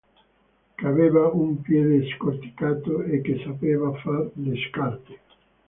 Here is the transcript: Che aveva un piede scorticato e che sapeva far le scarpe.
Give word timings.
Che 0.77 0.87
aveva 0.87 1.27
un 1.27 1.61
piede 1.61 2.07
scorticato 2.15 3.03
e 3.03 3.21
che 3.21 3.39
sapeva 3.45 3.93
far 3.99 4.31
le 4.33 4.55
scarpe. 4.67 5.19